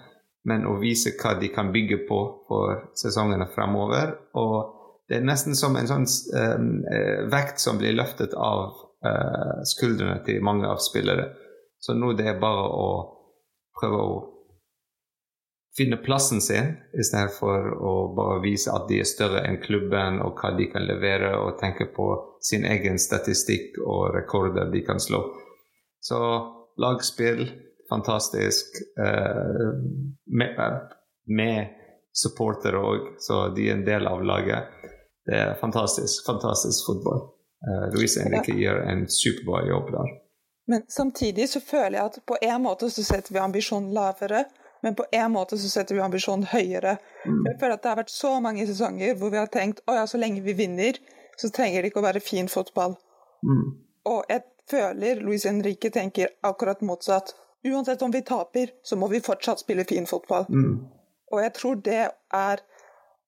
men 0.49 0.65
å 0.65 0.79
vise 0.81 1.13
hva 1.21 1.35
de 1.37 1.51
kan 1.53 1.73
bygge 1.75 1.99
på 2.09 2.21
for 2.49 2.87
sesongene 2.97 3.49
fremover. 3.53 4.15
Og 4.41 4.55
det 5.11 5.19
er 5.19 5.27
nesten 5.27 5.59
som 5.59 5.77
en 5.77 5.91
sånn 5.91 6.07
um, 6.07 6.71
vekt 7.33 7.61
som 7.61 7.81
blir 7.83 7.93
løftet 7.99 8.33
av 8.39 8.71
uh, 9.05 9.61
skuldrene 9.69 10.23
til 10.25 10.41
mange 10.47 10.71
av 10.71 10.81
spillere. 10.81 11.33
Så 11.83 11.99
nå 11.99 12.15
det 12.17 12.31
er 12.31 12.41
bare 12.41 12.69
å 12.71 12.89
prøve 13.77 14.01
å 14.01 14.15
finne 15.77 15.97
plassen 15.97 16.41
sin, 16.41 16.75
istedenfor 16.99 17.73
å 17.79 17.93
bare 18.17 18.43
vise 18.43 18.73
at 18.75 18.89
de 18.91 19.01
er 19.01 19.09
større 19.09 19.45
enn 19.47 19.61
klubben 19.63 20.19
og 20.25 20.41
hva 20.41 20.53
de 20.59 20.67
kan 20.73 20.87
levere, 20.87 21.33
og 21.39 21.59
tenke 21.61 21.87
på 21.95 22.09
sin 22.43 22.67
egen 22.67 22.99
statistikk 22.99 23.79
og 23.85 24.15
rekorder 24.17 24.71
de 24.73 24.83
kan 24.87 25.01
slå. 25.01 25.23
Så 26.01 26.21
lagspill, 26.81 27.45
fantastisk. 27.91 28.81
Eh, 28.99 29.69
med, 30.27 30.63
med 31.27 31.77
supportere 32.13 32.81
òg, 32.81 33.13
så 33.23 33.49
de 33.55 33.69
er 33.69 33.79
en 33.79 33.85
del 33.87 34.09
av 34.11 34.25
laget. 34.27 34.73
Det 35.27 35.37
er 35.37 35.59
fantastisk, 35.61 36.25
fantastisk 36.27 36.89
fotball. 36.89 37.29
Eh, 37.67 37.87
Louise 37.95 38.25
Henrique 38.25 38.57
gjør 38.57 38.83
en 38.89 39.07
superbra 39.07 39.67
jobb 39.69 39.93
der. 39.95 40.17
Men 40.71 40.83
samtidig 40.89 41.49
så 41.51 41.61
føler 41.61 41.99
jeg 41.99 42.11
at 42.13 42.19
på 42.27 42.39
en 42.43 42.63
måte 42.63 42.91
så 42.95 43.03
setter 43.05 43.35
vi 43.35 43.43
ambisjonen 43.43 43.93
lavere 43.95 44.45
men 44.81 44.95
på 44.95 45.05
en 45.13 45.33
måte 45.33 45.59
så 45.59 45.69
setter 45.69 45.95
vi 45.95 46.01
ambisjonen 46.05 46.47
høyere. 46.51 46.97
Mm. 47.25 47.43
Jeg 47.47 47.59
føler 47.61 47.75
at 47.77 47.83
Det 47.83 47.91
har 47.93 48.01
vært 48.01 48.15
så 48.15 48.33
mange 48.41 48.67
sesonger 48.69 49.19
hvor 49.21 49.33
vi 49.33 49.41
har 49.41 49.51
tenkt 49.53 49.83
å 49.87 49.97
ja, 49.99 50.07
så 50.09 50.21
lenge 50.21 50.45
vi 50.45 50.57
vinner, 50.57 50.99
så 51.37 51.51
trenger 51.53 51.83
det 51.83 51.93
ikke 51.93 52.03
å 52.03 52.09
være 52.09 52.25
fin 52.25 52.49
fotball. 52.49 52.97
Mm. 53.45 53.67
Og 54.11 54.33
jeg 54.33 54.45
føler 54.71 55.21
Luis 55.25 55.45
Henrique 55.49 55.91
tenker 55.93 56.33
akkurat 56.47 56.81
motsatt. 56.81 57.35
Uansett 57.67 58.03
om 58.03 58.13
vi 58.13 58.23
taper, 58.25 58.73
så 58.83 58.97
må 58.97 59.09
vi 59.13 59.21
fortsatt 59.21 59.61
spille 59.61 59.85
fin 59.85 60.09
fotball. 60.09 60.47
Mm. 60.49 60.77
Og 61.31 61.43
jeg 61.43 61.55
tror 61.57 61.83
det 61.85 62.05
er 62.35 62.63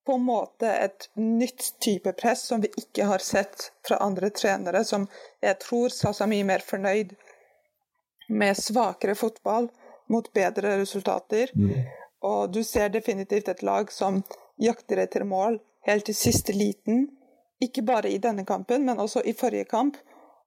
på 0.06 0.16
en 0.18 0.24
måte 0.26 0.66
et 0.66 1.10
nytt 1.14 1.74
type 1.84 2.12
press 2.18 2.46
som 2.48 2.62
vi 2.64 2.72
ikke 2.80 3.06
har 3.06 3.22
sett 3.22 3.68
fra 3.86 4.00
andre 4.02 4.32
trenere, 4.34 4.82
som 4.84 5.06
jeg 5.40 5.60
tror 5.62 5.92
sa 5.94 6.10
seg 6.16 6.30
mye 6.32 6.48
mer 6.48 6.64
fornøyd 6.66 7.12
med 8.32 8.58
svakere 8.58 9.14
fotball 9.18 9.68
mot 10.12 10.28
bedre 10.36 10.76
resultater. 10.80 11.50
Mm. 11.56 11.88
Og 12.22 12.52
du 12.54 12.62
ser 12.66 12.92
definitivt 12.94 13.48
et 13.50 13.64
lag 13.66 13.90
som 13.92 14.22
jakter 14.62 15.02
etter 15.02 15.24
mål 15.26 15.58
helt 15.88 16.06
til 16.06 16.16
siste 16.16 16.54
liten. 16.54 17.08
Ikke 17.62 17.82
bare 17.86 18.10
i 18.10 18.18
denne 18.22 18.44
kampen, 18.46 18.86
men 18.86 19.00
også 19.00 19.22
i 19.24 19.34
forrige 19.38 19.64
kamp, 19.70 19.96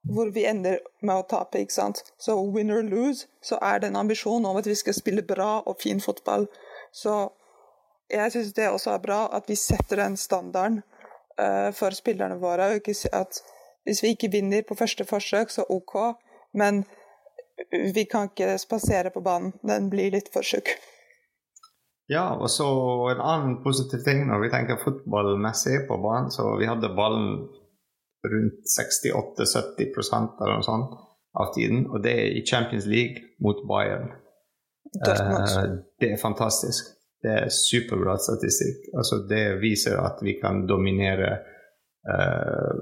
hvor 0.06 0.30
vi 0.32 0.46
ender 0.46 0.78
med 1.02 1.16
å 1.16 1.26
tape. 1.28 1.60
ikke 1.60 1.74
sant? 1.74 2.02
Så 2.18 2.36
win 2.52 2.70
or 2.70 2.82
lose, 2.82 3.26
så 3.42 3.58
er 3.62 3.80
det 3.80 3.90
en 3.90 3.96
ambisjon 3.96 4.44
om 4.46 4.56
at 4.56 4.66
vi 4.66 4.74
skal 4.74 4.94
spille 4.94 5.22
bra 5.22 5.60
og 5.66 5.80
fin 5.80 6.00
fotball. 6.00 6.46
Så 6.92 7.28
jeg 8.10 8.32
syns 8.32 8.52
det 8.54 8.68
også 8.70 8.94
er 8.94 9.02
bra 9.02 9.20
at 9.34 9.48
vi 9.48 9.56
setter 9.58 9.96
den 9.96 10.16
standarden 10.16 10.82
uh, 11.40 11.72
for 11.72 11.90
spillerne 11.90 12.38
våre. 12.40 12.70
og 12.70 12.74
ikke 12.74 12.94
at 13.12 13.42
Hvis 13.84 14.02
vi 14.02 14.08
ikke 14.08 14.30
vinner 14.30 14.62
på 14.62 14.74
første 14.74 15.04
forsøk, 15.04 15.50
så 15.50 15.64
OK, 15.68 16.16
men 16.52 16.84
vi 17.94 18.04
kan 18.10 18.30
ikke 18.30 18.58
spasere 18.60 19.10
på 19.14 19.22
banen. 19.24 19.54
Den 19.66 19.90
blir 19.92 20.12
litt 20.14 20.28
for 20.34 20.46
tjukk. 20.46 20.74
Ja, 22.06 22.36
og 22.38 22.50
så 22.50 22.66
en 23.10 23.22
annen 23.22 23.56
positiv 23.64 24.04
ting 24.06 24.28
når 24.28 24.44
vi 24.44 24.50
tenker 24.52 24.78
fotballmessig 24.78 25.86
på 25.88 25.98
banen, 26.02 26.30
så 26.30 26.52
vi 26.60 26.68
hadde 26.70 26.92
ballen 26.94 27.48
rundt 28.26 28.70
68-70 28.70 29.90
eller 30.06 30.52
noe 30.52 30.66
sånt 30.66 30.94
av 31.36 31.50
tiden, 31.54 31.84
og 31.90 32.00
det 32.04 32.14
er 32.14 32.38
i 32.38 32.44
Champions 32.46 32.86
League 32.88 33.34
mot 33.42 33.58
Bayern. 33.68 34.12
Eh, 35.02 35.74
det 36.00 36.12
er 36.14 36.22
fantastisk. 36.22 36.94
Det 37.22 37.32
er 37.32 37.50
superbra 37.52 38.16
statistikk. 38.22 38.86
Altså, 38.94 39.20
det 39.28 39.58
viser 39.60 39.98
at 39.98 40.22
vi 40.22 40.36
kan 40.40 40.62
dominere 40.68 41.32
eh, 42.06 42.72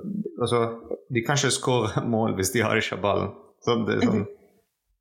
altså, 0.42 0.60
De 1.08 1.22
kan 1.24 1.38
ikke 1.38 1.54
skåre 1.54 2.04
mål 2.04 2.36
hvis 2.36 2.52
de 2.52 2.64
har 2.66 2.76
ikke 2.78 3.00
ballen. 3.02 3.32
Sånn, 3.64 3.86
det 3.88 4.02
sånn 4.04 4.26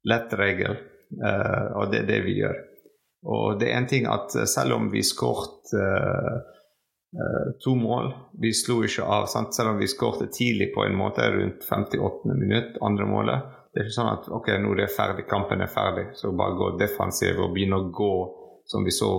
lett 0.10 0.34
regel, 0.40 0.78
uh, 1.24 1.68
og 1.80 1.92
det 1.92 2.04
er 2.04 2.10
det 2.10 2.22
vi 2.28 2.38
gjør. 2.42 2.58
Og 3.24 3.60
det 3.60 3.70
er 3.72 3.78
en 3.80 3.88
ting 3.88 4.08
at 4.12 4.34
eh, 4.36 4.48
selv 4.52 4.76
om 4.76 4.90
vi 4.92 5.00
skåret 5.08 5.72
uh, 5.80 6.34
uh, 7.16 7.46
to 7.64 7.72
mål 7.80 8.10
Vi 8.44 8.52
slo 8.52 8.82
ikke 8.84 9.06
av, 9.08 9.30
sant? 9.32 9.56
selv 9.56 9.72
om 9.72 9.80
vi 9.80 9.88
skåret 9.88 10.34
tidlig 10.36 10.74
på 10.74 10.84
en 10.84 10.98
måte, 11.00 11.30
rundt 11.32 11.64
58. 11.70 12.34
minutt, 12.36 12.76
andre 12.84 13.08
målet. 13.08 13.54
Det 13.72 13.80
er 13.80 13.88
ikke 13.88 13.96
sånn 13.96 14.12
at 14.12 14.28
ok, 14.28 14.50
nå 14.60 14.74
er 14.76 14.82
det 14.84 14.90
ferdig, 14.92 15.24
kampen 15.30 15.64
er 15.64 15.72
ferdig, 15.72 16.10
så 16.20 16.34
bare 16.36 16.58
gå 16.60 16.68
defensiv 16.82 17.40
og 17.40 17.56
begynne 17.56 17.80
å 17.80 17.88
gå 17.96 18.14
som 18.70 18.84
vi 18.84 18.92
så 18.92 19.14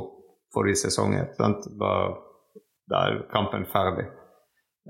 forrige 0.55 0.85
sesong. 0.85 1.17
Da 1.41 3.01
er 3.01 3.25
kampen 3.33 3.65
ferdig. 3.73 4.05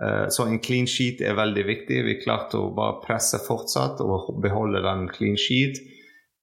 Eh, 0.03 0.29
så 0.29 0.47
en 0.47 0.59
clean 0.59 0.87
sheet 0.91 1.23
er 1.23 1.37
veldig 1.39 1.65
viktig. 1.67 2.01
Vi 2.09 2.21
klarte 2.23 2.59
å 2.59 2.73
bare 2.75 3.01
presse 3.05 3.39
fortsatt 3.43 4.03
og 4.05 4.41
beholde 4.43 4.83
den 4.85 5.09
clean 5.13 5.39
sheet. 5.41 5.83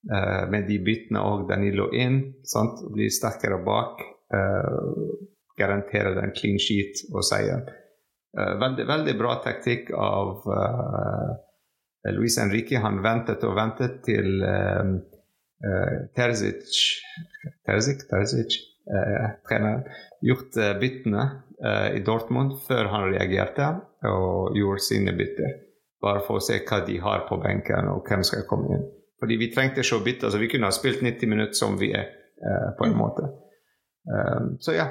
Uh, 0.01 0.47
med 0.49 0.63
de 0.65 0.79
byttene 0.81 1.21
òg 1.21 1.43
Danilo 1.45 1.83
inn, 1.93 2.15
sant? 2.41 2.79
bli 2.89 3.05
sterkere 3.13 3.59
bak. 3.61 3.99
garanterer 4.31 5.51
garantere 5.59 6.13
den 6.15 6.31
clean 6.33 6.57
sheet 6.57 7.03
og 7.11 7.21
seier. 7.27 7.61
Veldig, 8.33 8.87
veldig 8.87 9.13
bra 9.19 9.35
taktikk 9.43 9.91
av 9.93 10.47
Luis 12.15 12.39
Henrique. 12.41 12.79
Han 12.81 13.03
ventet 13.03 13.43
og 13.45 13.53
ventet 13.59 13.99
til 14.07 14.41
Terzic 16.17 16.79
Terzic, 17.67 18.07
Terzic 18.09 18.57
treneren, 19.45 19.83
gjort 20.21 20.57
byttene 20.81 21.23
uh, 21.65 21.89
i 21.95 22.01
Dortmund 22.05 22.57
før 22.67 22.89
han 22.93 23.09
reagerte 23.09 23.67
og 24.07 24.57
gjorde 24.57 24.85
sine 24.85 25.13
bytter. 25.17 25.59
Bare 26.01 26.23
for 26.25 26.39
å 26.39 26.43
se 26.43 26.57
hva 26.65 26.81
de 26.85 26.97
har 27.01 27.27
på 27.27 27.37
benken, 27.41 27.91
og 27.91 28.07
hvem 28.09 28.23
skal 28.25 28.47
komme 28.49 28.73
inn. 28.73 28.87
Fordi 29.21 29.37
vi 29.37 29.51
trengte 29.53 29.83
ikke 29.83 29.99
å 29.99 30.05
bytte. 30.05 30.27
altså 30.27 30.41
Vi 30.41 30.49
kunne 30.49 30.69
ha 30.69 30.73
spilt 30.73 31.03
90 31.05 31.29
minutter 31.29 31.57
som 31.57 31.77
vi 31.77 31.91
er, 31.93 32.09
uh, 32.41 32.71
på 32.77 32.87
en 32.87 32.95
mm. 32.95 32.99
måte. 33.01 33.29
Så 34.65 34.73
ja, 34.73 34.87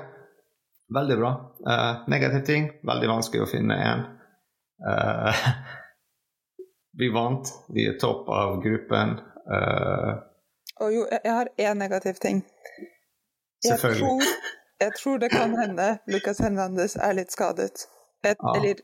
veldig 0.94 1.16
bra. 1.18 1.30
Uh, 1.66 2.04
negativ 2.12 2.44
ting, 2.46 2.68
veldig 2.86 3.08
vanskelig 3.10 3.42
å 3.42 3.48
finne 3.50 3.78
en. 3.88 4.04
Uh, 4.86 5.40
vi 7.02 7.10
vant. 7.10 7.50
Vi 7.74 7.88
er 7.90 7.98
topp 7.98 8.30
av 8.30 8.60
gruppen. 8.62 9.18
Og 10.80 10.94
jo, 10.94 11.02
jeg 11.10 11.34
har 11.34 11.50
én 11.58 11.82
negativ 11.82 12.22
ting. 12.22 12.44
Jeg 13.66 13.76
tror 13.82 14.22
jeg 14.80 14.92
tror 14.96 15.18
det 15.18 15.28
kan 15.32 15.56
hende 15.58 15.88
Lucas 16.10 16.40
Hernandez 16.40 16.96
er 16.96 17.16
litt 17.18 17.32
skadet. 17.34 17.86
Et, 18.24 18.36
ja. 18.36 18.54
Eller 18.56 18.80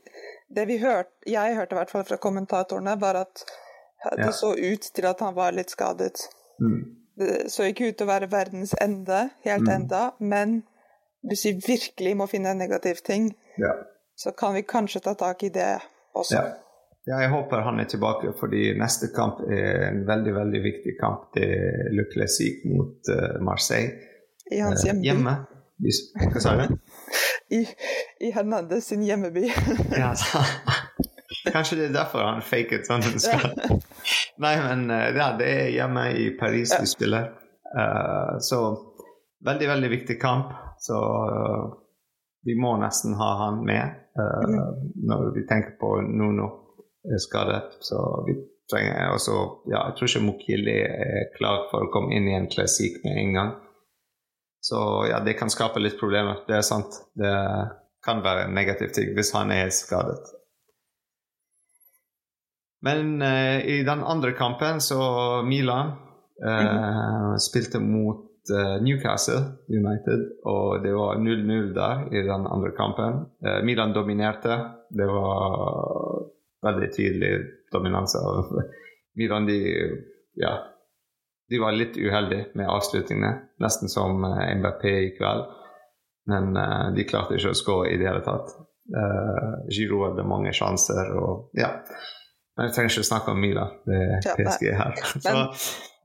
det 0.49 0.67
vi 0.69 0.79
hørte, 0.81 1.13
jeg 1.29 1.57
hørte 1.57 1.77
i 1.77 1.79
hvert 1.81 1.93
fall 1.93 2.05
fra 2.09 2.19
kommentatorene, 2.21 2.97
var 3.01 3.21
at 3.25 3.45
det 4.17 4.29
ja. 4.29 4.33
så 4.33 4.53
ut 4.55 4.87
til 4.95 5.09
at 5.09 5.21
han 5.21 5.35
var 5.37 5.57
litt 5.57 5.73
skadet. 5.73 6.21
Mm. 6.61 6.81
Det 7.17 7.51
så 7.53 7.67
ikke 7.71 7.91
ut 7.91 7.99
til 7.99 8.07
å 8.07 8.13
være 8.13 8.29
verdens 8.33 8.75
ende, 8.81 9.29
helt 9.45 9.67
mm. 9.67 9.73
enda, 9.73 10.03
men 10.21 10.61
hvis 11.27 11.47
vi 11.49 11.55
virkelig 11.65 12.13
må 12.21 12.29
finne 12.31 12.53
en 12.53 12.61
negativ 12.61 13.01
ting, 13.05 13.33
ja. 13.59 13.73
så 14.17 14.33
kan 14.37 14.55
vi 14.55 14.67
kanskje 14.69 15.03
ta 15.09 15.17
tak 15.19 15.43
i 15.49 15.51
det 15.53 15.73
også. 16.15 16.37
Ja. 16.37 17.17
jeg 17.17 17.33
håper 17.33 17.65
han 17.67 17.81
er 17.81 17.89
tilbake, 17.91 18.35
fordi 18.41 18.69
neste 18.79 19.11
kamp 19.17 19.41
er 19.49 19.89
en 19.89 20.05
veldig 20.09 20.37
veldig 20.37 20.63
viktig 20.69 20.97
kamp. 21.01 21.31
Det 21.35 21.49
er 21.57 21.91
Le 21.97 22.07
Classique 22.13 22.69
mot 22.69 23.13
uh, 23.13 23.41
Marseille. 23.45 23.97
I 24.53 24.63
hans 24.63 24.85
hjemby. 24.85 25.03
Uh, 25.03 25.11
hjemme. 25.11 25.37
Hva 25.77 26.41
sa 26.41 26.55
du? 26.57 26.77
I, 27.53 27.63
I 28.21 28.31
Hernandez 28.35 28.89
sin 28.89 29.03
hjemmeby. 29.03 29.53
ja, 29.99 30.15
så. 30.17 30.43
Kanskje 31.53 31.77
det 31.79 31.85
er 31.91 31.97
derfor 32.01 32.25
han 32.27 32.43
faket 32.43 32.89
sånn 32.89 33.05
han 33.07 33.21
skal. 33.23 33.53
Nei, 34.43 34.55
men 34.63 34.89
eh, 34.91 35.11
ja, 35.17 35.31
det 35.39 35.51
er 35.51 35.75
hjemme 35.75 36.09
i 36.19 36.31
Paris 36.39 36.75
de 36.75 36.89
spiller. 36.91 37.31
Uh, 37.77 38.39
så 38.41 38.61
veldig, 39.47 39.69
veldig 39.69 39.91
viktig 39.93 40.19
kamp. 40.23 40.53
Så 40.83 40.97
uh, 40.97 41.71
vi 42.47 42.57
må 42.59 42.77
nesten 42.81 43.17
ha 43.19 43.31
han 43.45 43.63
med 43.67 44.03
uh, 44.19 44.75
når 45.07 45.33
vi 45.37 45.47
tenker 45.49 45.77
på 45.81 45.97
Nuno 46.09 46.51
er 47.07 47.23
skadet. 47.23 47.79
Så 47.85 48.01
vi 48.27 48.37
trenger 48.71 49.13
også 49.15 49.37
Ja, 49.71 49.87
jeg 49.89 49.99
tror 49.99 50.11
ikke 50.11 50.27
Mokili 50.27 50.81
er 50.83 51.31
klar 51.37 51.69
for 51.71 51.87
å 51.87 51.93
komme 51.95 52.17
inn 52.17 52.27
i 52.31 52.35
en 52.39 52.51
klassikk 52.51 53.03
med 53.05 53.23
en 53.23 53.39
gang. 53.39 53.55
Så 54.67 54.79
ja, 55.11 55.21
det 55.23 55.37
kan 55.39 55.51
skape 55.53 55.79
litt 55.83 55.99
problemer. 56.01 56.41
Det 56.49 56.57
er 56.59 56.65
sant. 56.67 56.97
Det 57.15 57.35
kan 58.07 58.23
være 58.25 58.49
en 58.49 58.57
negativ 58.57 58.91
ting 58.97 59.13
hvis 59.15 59.31
han 59.37 59.53
er 59.55 59.71
skadet. 59.75 60.33
Men 62.87 63.23
eh, 63.23 63.63
i 63.63 63.77
den 63.87 64.03
andre 64.03 64.33
kampen 64.39 64.81
så 64.83 65.01
Milan 65.47 65.95
eh, 66.43 66.67
mm. 66.67 67.39
spilte 67.43 67.81
mot 67.83 68.27
uh, 68.53 68.77
Newcastle 68.83 69.41
United, 69.69 70.21
og 70.47 70.83
det 70.85 70.93
var 70.95 71.19
0-0 71.19 71.73
der 71.75 72.05
i 72.13 72.23
den 72.27 72.47
andre 72.47 72.71
kampen. 72.77 73.25
Eh, 73.47 73.63
Milan 73.65 73.95
dominerte. 73.95 74.59
Det 74.91 75.07
var 75.07 76.27
veldig 76.67 76.91
tydelig 76.95 77.33
dominanse 77.73 78.19
av 78.19 78.51
Milan. 79.19 79.47
De, 79.47 79.59
ja, 80.43 80.55
de 81.51 81.61
var 81.63 81.77
litt 81.77 81.97
uheldige 81.97 82.51
med 82.59 82.71
avslutningene, 82.71 83.33
nesten 83.63 83.93
som 83.93 84.25
uh, 84.25 84.43
MBP 84.57 84.85
i 84.91 85.11
kveld. 85.19 85.47
Men 86.27 86.57
de 86.97 87.05
klarte 87.07 87.37
ikke 87.37 87.53
å 87.53 87.55
skåre 87.55 87.93
i 87.93 87.99
det 88.01 88.09
hele 88.09 88.23
tatt. 88.27 88.49
Uh, 88.91 89.63
Giro 89.71 90.01
hadde 90.09 90.25
mange 90.27 90.51
sjanser 90.55 91.13
og 91.15 91.53
ja. 91.59 91.69
Men 92.57 92.69
jeg 92.69 92.75
trenger 92.75 92.95
ikke 92.95 93.07
snakke 93.11 93.35
om 93.35 93.41
Mila, 93.43 93.67
Det 93.87 94.01
er 94.17 94.39
PSG 94.39 94.67
her. 94.75 95.01
Så, 95.27 95.35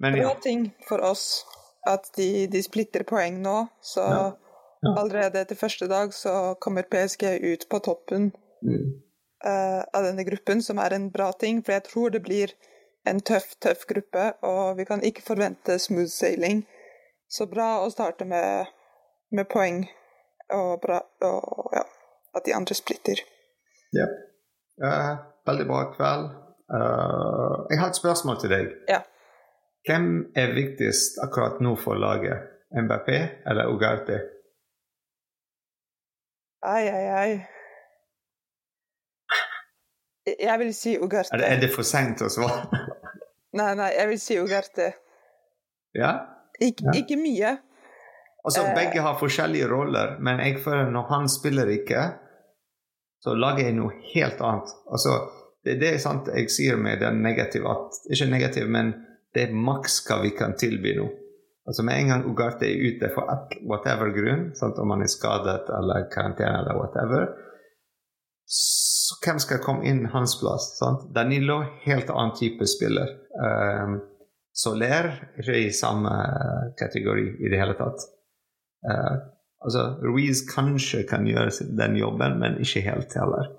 men, 0.04 0.18
ja. 0.20 0.34
ting 0.44 0.66
for 0.88 1.04
oss 1.06 1.46
at 1.88 2.12
de, 2.18 2.48
de 2.52 2.62
splitter 2.62 3.06
poeng 3.08 3.40
nå, 3.42 3.56
så 3.82 4.02
ja. 4.02 4.26
Ja. 4.82 4.92
allerede 5.02 5.42
etter 5.42 5.58
første 5.58 5.88
dag 5.90 6.14
så 6.14 6.54
kommer 6.62 6.86
PSG 6.90 7.24
ut 7.42 7.68
på 7.70 7.80
toppen 7.86 8.30
mm. 8.66 8.90
uh, 9.46 9.82
av 9.82 10.06
denne 10.06 10.26
gruppen, 10.28 10.62
som 10.62 10.82
er 10.82 10.98
en 10.98 11.08
bra 11.14 11.32
ting, 11.34 11.64
for 11.66 11.78
jeg 11.78 11.88
tror 11.88 12.14
det 12.14 12.22
blir 12.26 12.54
en 13.10 13.22
tøff, 13.22 13.56
tøff 13.62 13.86
gruppe, 13.90 14.34
og 14.46 14.78
vi 14.78 14.86
kan 14.86 15.04
ikke 15.04 15.26
forvente 15.26 15.80
smooth 15.80 16.12
sailing. 16.12 16.66
Så 17.30 17.48
bra 17.50 17.80
å 17.82 17.90
starte 17.94 18.28
med, 18.28 18.70
med 19.32 19.48
poeng, 19.52 19.86
og, 20.52 20.82
bra, 20.84 21.00
og 21.26 21.76
ja, 21.76 21.86
at 22.36 22.46
de 22.46 22.56
andre 22.56 22.76
splitter. 22.76 23.24
Ja. 23.96 24.08
Uh, 24.82 25.16
veldig 25.48 25.68
bra 25.70 25.86
kveld. 25.96 26.28
Uh, 26.72 27.56
jeg 27.72 27.80
har 27.80 27.90
et 27.92 28.00
spørsmål 28.00 28.40
til 28.42 28.54
deg. 28.54 28.76
Ja. 28.90 29.02
Hvem 29.88 30.12
er 30.38 30.54
viktigst 30.56 31.18
akkurat 31.24 31.62
nå 31.64 31.76
for 31.80 32.00
laget? 32.00 32.48
MBP 32.72 33.10
eller 33.50 33.68
Ugarte? 33.68 34.20
Ai, 36.64 36.88
ai, 36.88 37.08
ai. 37.22 37.32
Jeg 40.40 40.60
vil 40.60 40.74
si 40.76 40.98
Ugarte. 41.00 41.34
Er 41.34 41.38
det, 41.38 41.48
er 41.52 41.60
det 41.60 41.72
for 41.74 41.88
seint 41.88 42.22
å 42.22 42.30
svare? 42.30 42.91
Nei, 43.58 43.74
nei, 43.80 43.92
jeg 43.98 44.10
vil 44.12 44.22
si 44.22 44.40
Ugarte. 44.42 44.88
Ja? 45.98 46.14
Ik 46.62 46.82
ja. 46.86 46.96
Ikke 47.02 47.18
mye. 47.20 47.58
Altså, 48.46 48.64
eh. 48.66 48.74
Begge 48.76 49.04
har 49.06 49.20
forskjellige 49.20 49.70
roller, 49.70 50.18
men 50.20 50.42
jeg 50.42 50.60
føler 50.64 50.90
når 50.90 51.08
han 51.12 51.30
spiller 51.30 51.70
ikke, 51.70 52.08
så 53.22 53.36
lager 53.38 53.68
jeg 53.68 53.78
noe 53.78 53.94
helt 54.16 54.42
annet. 54.42 54.74
Altså, 54.90 55.18
det, 55.66 55.78
det 55.82 55.94
er 55.94 56.02
sant 56.02 56.30
jeg 56.34 56.50
sier 56.50 56.80
med 56.82 57.04
den 57.04 57.22
negative 57.22 57.70
at 57.70 58.00
Ikke 58.10 58.30
negativ, 58.32 58.70
men 58.70 58.96
det 59.36 59.48
er 59.48 59.54
maks 59.54 60.00
hva 60.08 60.22
vi 60.24 60.34
kan 60.38 60.56
tilby 60.58 60.96
nå. 60.98 61.10
Altså 61.70 61.84
Med 61.86 62.00
en 62.02 62.10
gang 62.10 62.24
Ugarte 62.26 62.66
er 62.66 62.82
ute 62.82 63.12
for 63.14 63.30
whatever 63.70 64.10
grunn, 64.16 64.50
sant? 64.58 64.80
om 64.82 64.90
han 64.96 65.06
er 65.06 65.12
skadet 65.12 65.70
eller 65.78 66.08
karantene 66.14 66.64
eller 66.64 66.80
whatever, 66.80 67.28
så 69.12 69.18
hvem 69.26 69.40
skal 69.44 69.60
komme 69.64 69.88
inn 69.90 70.06
hans 70.14 70.38
plass? 70.40 70.72
Sant? 70.78 71.10
Danilo 71.16 71.60
helt 71.84 72.10
annen 72.14 72.34
type 72.40 72.68
spiller. 72.70 73.12
Um, 73.36 74.00
Soler 74.54 75.14
ikke 75.40 75.56
i 75.58 75.70
samme 75.76 76.12
kategori 76.80 77.28
i 77.40 77.52
det 77.52 77.60
hele 77.60 77.76
tatt. 77.80 78.04
Uh, 78.88 79.16
altså 79.64 79.86
Ruiz 80.04 80.44
kanskje 80.48 81.04
kan 81.10 81.28
gjøre 81.28 81.70
den 81.80 81.96
jobben, 82.00 82.40
men 82.40 82.60
ikke 82.64 82.84
helt 82.88 83.16
heller. 83.20 83.52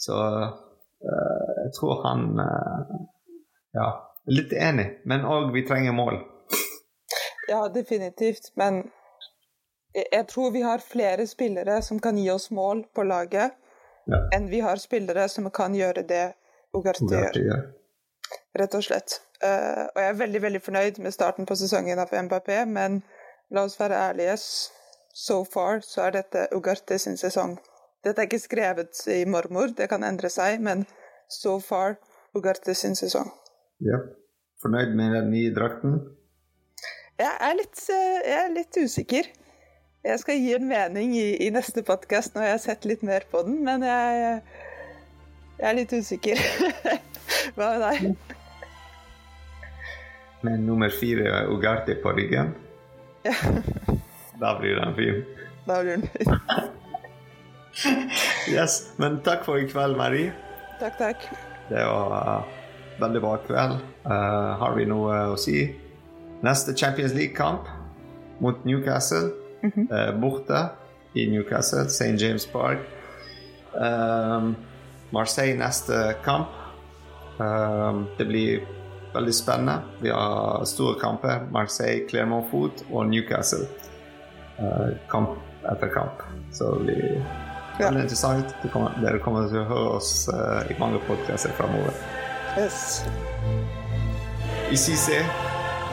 Så 0.00 0.16
uh, 0.16 1.50
jeg 1.64 1.74
tror 1.78 2.06
han 2.08 2.30
uh, 2.40 2.94
Ja 3.76 3.90
Litt 4.30 4.52
enig, 4.52 5.00
men 5.08 5.24
òg 5.24 5.48
vi 5.54 5.62
trenger 5.66 5.94
mål. 5.96 6.18
Ja, 7.48 7.64
definitivt. 7.72 8.52
Men 8.54 8.82
jeg 9.94 10.26
tror 10.28 10.52
vi 10.54 10.60
har 10.62 10.84
flere 10.84 11.26
spillere 11.26 11.80
som 11.82 11.98
kan 12.04 12.18
gi 12.20 12.28
oss 12.30 12.50
mål 12.54 12.84
på 12.94 13.02
laget, 13.08 13.56
ja. 14.06 14.20
enn 14.36 14.48
vi 14.50 14.60
har 14.64 14.80
spillere 14.80 15.28
som 15.28 15.50
kan 15.50 15.74
gjøre 15.74 16.04
det 16.08 16.26
Ugarte 16.76 17.24
gjør. 17.34 17.64
Rett 18.58 18.74
og 18.78 18.84
slett. 18.86 19.16
Uh, 19.42 19.88
og 19.90 19.98
jeg 20.02 20.10
er 20.10 20.20
veldig 20.20 20.42
veldig 20.42 20.60
fornøyd 20.62 21.00
med 21.02 21.14
starten 21.14 21.48
på 21.48 21.56
sesongen 21.58 21.98
av 21.98 22.12
MBP, 22.14 22.52
men 22.70 23.00
la 23.50 23.64
oss 23.66 23.78
være 23.80 23.98
ærlige. 24.10 24.36
So 25.10 25.42
far 25.44 25.82
så 25.82 26.06
er 26.06 26.20
dette 26.20 26.46
Ugarte 26.54 26.98
sin 27.02 27.18
sesong. 27.18 27.56
Dette 28.04 28.22
er 28.22 28.30
ikke 28.30 28.40
skrevet 28.40 29.02
i 29.12 29.24
mormor, 29.28 29.74
det 29.76 29.90
kan 29.90 30.04
endre 30.06 30.30
seg, 30.32 30.62
men 30.62 30.86
so 31.28 31.58
far 31.64 31.98
Ugarte 32.36 32.74
sin 32.78 32.94
sesong. 32.94 33.32
Ja. 33.82 33.98
Fornøyd 34.62 34.94
med 34.94 35.14
den 35.16 35.30
nye 35.32 35.52
drakten? 35.56 35.98
Jeg 37.20 37.32
er 37.48 37.54
litt, 37.56 37.80
eh, 37.92 38.18
jeg 38.28 38.38
er 38.44 38.52
litt 38.54 38.76
usikker. 38.76 39.28
Jeg 40.00 40.16
skal 40.22 40.38
gi 40.40 40.54
en 40.56 40.64
mening 40.64 41.10
i, 41.12 41.34
i 41.44 41.50
neste 41.52 41.82
podkast 41.84 42.32
når 42.32 42.46
jeg 42.46 42.54
har 42.54 42.60
sett 42.62 42.86
litt 42.88 43.02
mer 43.04 43.26
på 43.28 43.42
den, 43.44 43.58
men 43.66 43.82
jeg, 43.84 44.38
jeg 45.58 45.66
er 45.68 45.74
litt 45.76 45.90
usikker. 45.92 46.40
Hva 47.56 47.66
med 47.74 47.82
deg? 47.84 47.98
Men 50.40 50.64
nummer 50.64 50.88
fire 50.88 51.42
Ugarte 51.52 51.98
på 52.00 52.14
ryggen? 52.16 52.54
Ja. 53.28 53.34
Da 54.40 54.54
blir 54.56 54.80
den 54.80 54.96
fin. 54.96 55.20
Da 55.66 55.82
blir 55.84 56.00
den 56.00 56.08
fin. 56.14 56.32
yes. 58.56 58.78
Men 58.96 59.20
takk 59.26 59.44
for 59.44 59.60
i 59.60 59.68
kveld, 59.68 60.00
Marie. 60.00 60.32
Takk, 60.80 60.96
takk. 60.96 61.28
Det 61.68 61.84
var 61.84 62.48
veldig 63.04 63.20
bra 63.26 63.34
kveld. 63.44 63.84
Uh, 64.08 64.56
har 64.64 64.80
vi 64.80 64.88
noe 64.88 65.20
å 65.34 65.36
si? 65.36 65.68
Neste 66.40 66.72
Champions 66.72 67.12
League-kamp 67.12 67.68
mot 68.40 68.64
Newcastle. 68.64 69.39
Mm 69.62 69.70
-hmm. 69.70 70.08
uh, 70.14 70.20
borte 70.20 70.68
i 71.14 71.30
Newcastle, 71.30 71.84
St. 71.88 72.20
James 72.20 72.46
Park. 72.46 72.78
Um, 73.74 74.56
Marseille 75.10 75.58
neste 75.58 76.14
kamp. 76.24 76.48
Um, 77.38 78.06
det 78.18 78.24
blir 78.24 78.60
veldig 79.14 79.34
spennende. 79.34 79.80
Vi 80.00 80.10
har 80.10 80.64
store 80.64 81.00
kamper. 81.00 81.40
Marseille, 81.50 82.08
Clermont 82.08 82.50
Foot 82.50 82.84
og 82.92 83.06
Newcastle. 83.06 83.66
Uh, 84.58 84.88
kamp 85.08 85.28
etter 85.72 85.88
kamp. 85.88 86.22
Så 86.52 86.74
det 86.74 86.84
blir 86.84 87.22
veldig 87.78 88.02
interessant. 88.02 88.56
Dere 89.02 89.18
kommer 89.18 89.48
til 89.48 89.58
å 89.58 89.64
høre 89.64 89.96
oss 89.96 90.28
uh, 90.32 90.70
i 90.70 90.76
mange 90.78 91.00
podkaster 91.08 91.50
framover. 91.50 91.92
Yes. 92.58 93.06
I 94.70 94.76
CC. 94.76 95.22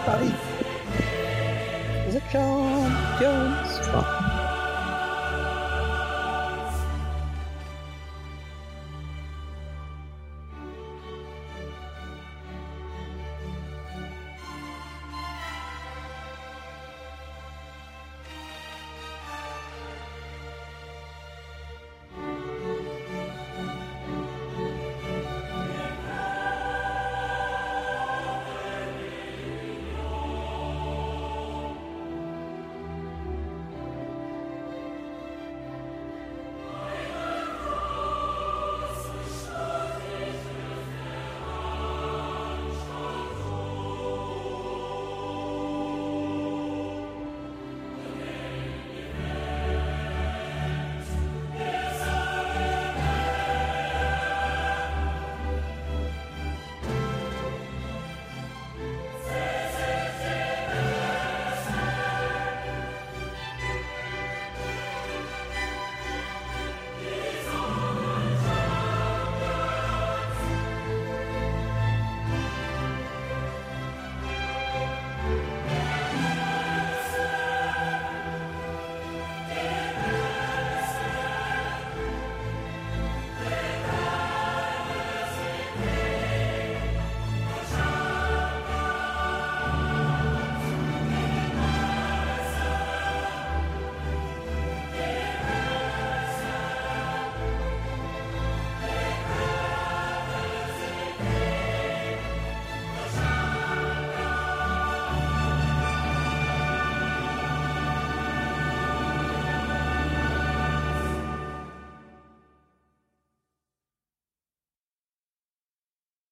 c'est 0.05 0.46
Paris. 2.07 2.23
The 2.23 2.31
John 2.31 3.19
Jones. 3.19 3.79
Ah. 3.91 4.46